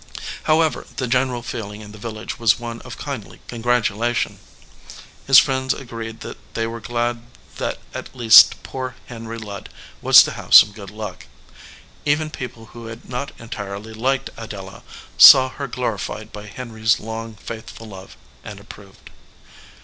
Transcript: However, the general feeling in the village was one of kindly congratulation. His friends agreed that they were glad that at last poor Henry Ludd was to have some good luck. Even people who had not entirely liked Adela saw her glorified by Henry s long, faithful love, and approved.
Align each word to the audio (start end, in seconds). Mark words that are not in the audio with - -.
However, 0.45 0.87
the 0.97 1.05
general 1.05 1.43
feeling 1.43 1.81
in 1.81 1.91
the 1.91 1.99
village 1.99 2.39
was 2.39 2.59
one 2.59 2.81
of 2.81 2.97
kindly 2.97 3.39
congratulation. 3.47 4.39
His 5.27 5.37
friends 5.37 5.75
agreed 5.75 6.21
that 6.21 6.39
they 6.55 6.65
were 6.65 6.79
glad 6.79 7.21
that 7.57 7.77
at 7.93 8.15
last 8.15 8.63
poor 8.63 8.95
Henry 9.05 9.37
Ludd 9.37 9.69
was 10.01 10.23
to 10.23 10.31
have 10.31 10.55
some 10.55 10.71
good 10.71 10.89
luck. 10.89 11.27
Even 12.03 12.31
people 12.31 12.65
who 12.73 12.87
had 12.87 13.07
not 13.07 13.31
entirely 13.39 13.93
liked 13.93 14.31
Adela 14.37 14.81
saw 15.19 15.49
her 15.49 15.67
glorified 15.67 16.31
by 16.33 16.47
Henry 16.47 16.81
s 16.81 16.99
long, 16.99 17.35
faithful 17.35 17.85
love, 17.89 18.17
and 18.43 18.59
approved. 18.59 19.11